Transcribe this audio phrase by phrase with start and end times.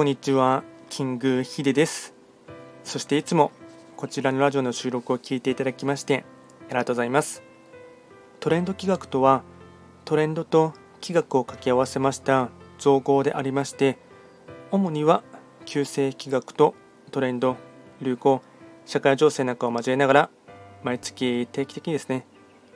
[0.00, 0.64] こんにちは。
[0.88, 2.14] キングヒデです。
[2.84, 3.52] そしていつも
[3.98, 6.24] こちらのラジオの収録を聞いていただきまして
[6.68, 7.42] ありがとうございます。
[8.40, 9.42] トレンド企画とは
[10.06, 10.72] トレンドと
[11.02, 13.98] 企画を掛け合わせました造語でありまして
[14.70, 15.22] 主には
[15.66, 16.74] 旧世企画と
[17.10, 17.58] トレンド
[18.00, 18.40] 流行
[18.86, 20.30] 社会情勢なんかを交えながら
[20.82, 22.24] 毎月定期的にですね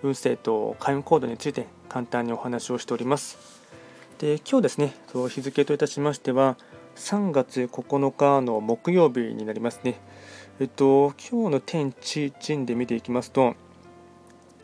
[0.03, 3.39] 運勢と開運コードについて簡単にお話をしております。
[4.19, 4.95] で今日ですね
[5.31, 6.59] 日付といたしましては
[6.97, 10.01] 3月9日の木曜日になりますね。
[10.61, 13.57] えっと今日の天地人で見ていきますと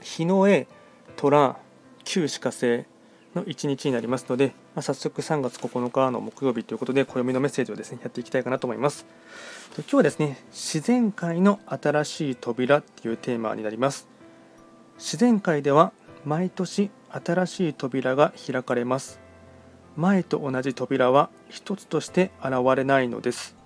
[0.02, 0.68] 日の絵
[1.16, 1.56] 虎
[2.04, 2.84] 旧歯科星
[3.34, 9.06] の1日になりますので、まあ、早速3月9日の木曜日ということで暦のメッセージをですねやっていきたいかなと思います。
[9.76, 14.08] 今日はですね自然界の新しい扉っていうテーマになります。
[14.98, 15.92] 自然界では
[16.24, 19.29] 毎年新しい扉が開かれます。
[19.96, 23.56] 前と同じ扉は一つとして現れないのです。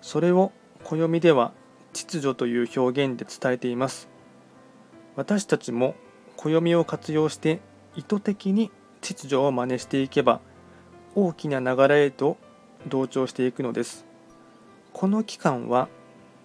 [0.00, 0.52] それを
[0.84, 1.52] 暦では
[1.92, 4.08] 秩序という表現で伝えています。
[5.16, 5.94] 私たちも
[6.36, 7.60] 暦を活用して
[7.94, 10.40] 意図的に秩序を真似していけば
[11.14, 12.38] 大きな流れへと
[12.88, 14.06] 同調していくのです。
[14.92, 15.88] この期間は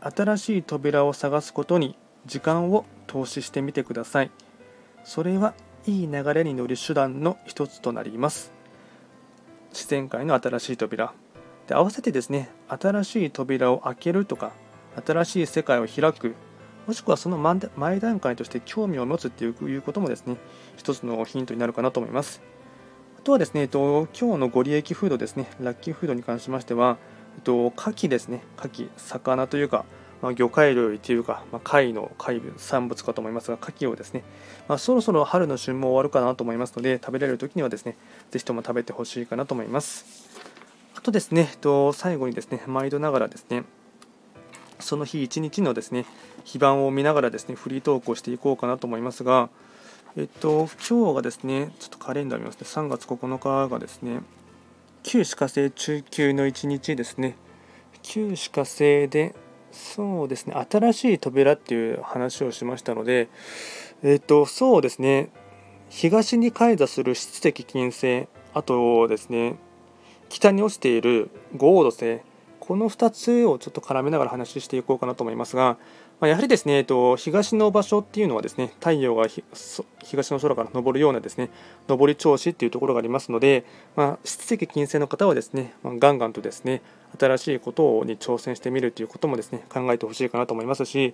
[0.01, 4.31] 新しい扉を探すことに時間を投資してみてください。
[5.03, 5.53] それは
[5.85, 8.56] いい流れに乗る手段の一つとなります。
[9.77, 11.13] 自然界の新しい扉。
[11.67, 14.53] で合わせてですね新しい扉を開けるとか
[15.05, 16.33] 新しい世界を開く
[16.87, 20.37] もしくはその前段階として興味を持つっていうこともですね
[20.77, 22.41] 一つのヒントになるかなと思います。
[23.19, 26.97] あとはですね、えっと、今日のご利益フードですねラッキーフードに関しましては、
[27.35, 28.41] えっと、牡蠣ですね。
[28.57, 29.85] 牡蠣魚というか
[30.21, 34.23] まあ、魚介類というか、まあ、貝の貝産物かと思いますが、牡蠣をですね、
[34.67, 37.97] まあ、そろそろ春の旬も終わるかなと思いますので、食べられる時にはですね、
[38.31, 40.27] ぜひとも食べてほしいかなと思います。
[40.95, 43.63] あとですね、と最後にですね、毎度ながらですね、
[44.79, 46.05] その日一日のですね、
[46.43, 49.49] 非番を見ながらですね、フリートークをしていこうかなと思いますが、
[50.15, 54.21] えっと、今日がですね、ちょっとカレンダー見ますね、3月9日がですね、
[55.03, 57.35] 旧歯科生中級の一日ですね、
[58.01, 59.35] 旧歯科生で、
[59.71, 63.29] そうですね、新しい扉っていう話をしましたので、
[64.03, 65.29] えっ、と、そうですね、
[65.89, 69.55] 東に開座する質的金星、あとですね、
[70.29, 72.19] 北に落ちている豪土星、
[72.59, 75.77] この2つをちょっと絡めながら話していこうかなと思いますが、
[76.19, 79.27] ま、やはりですね、えっと、東の場所っていうのはですね、太陽が
[80.03, 81.49] 東の空から昇るようなですね、
[81.87, 86.81] 上り調子っていうところがありますので、まあ、質的金星の方はですね、まあ、ガンガンとですね、
[87.19, 91.13] 新しいことに挑戦してみるということもですね、考えてほしいかなと思いますし、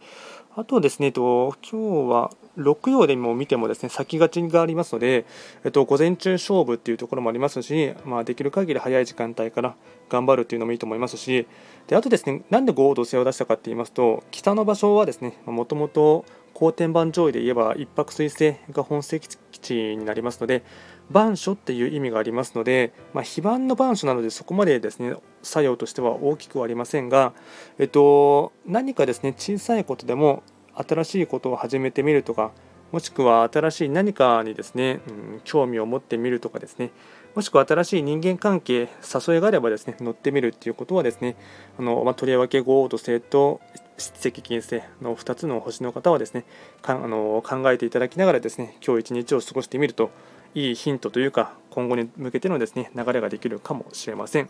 [0.56, 5.25] あとですね、えっと、今日は6曜でも見てもですね、先がちがありますので、
[5.64, 9.75] えっと、午前中勝負っていうところもありますし、まあ、できる限り早い時間帯から
[10.09, 11.47] 頑張るっていうのもいいと思いますし、
[11.88, 20.64] であとですね、なんで合同性を出したかって言いますと、北の場所はですね、もともと後天板上位で言えば一泊水星が本石地になりますので、
[21.09, 27.34] 板書っていう意味がありますので、まあ、非番の板書なのでそこまでですね作用としては大きくはありませんが、
[27.78, 30.44] えっと、何かですね小さいことでも
[30.76, 32.52] 新しいことを始めてみるとか
[32.92, 36.92] もしくは新しい何かにですね、うん、興味を持ってみるとかですね
[37.36, 38.88] もしくは新しい人間関係
[39.28, 41.36] 誘いがあればですね乗ってみるっていうことはですね
[41.80, 43.62] あの、まあ、とりわけ豪と星と
[43.98, 46.46] 七石金星の2つの星の方はですね
[46.84, 50.09] あの考えていただきながらですね今日一日を過ごしてみると
[50.56, 54.50] いいヒントというか今後に向けてのですね流れができるかもしれません。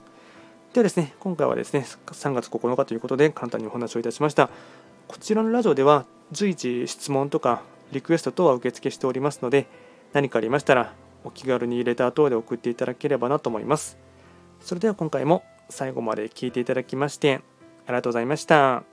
[0.73, 4.49] ではですね今回はですね3月9日ということで簡単にお話をいたしました。
[5.07, 7.61] こちらのラジオでは随時質問とか
[7.91, 9.67] リクエスト等は受付しておりますので
[10.13, 10.93] 何かありましたら
[11.23, 13.97] お気軽にレター等で送っていただければなと思います。
[14.61, 17.41] それでは今回も最後まで聞いていただきまして
[17.85, 18.92] ありがとうございました。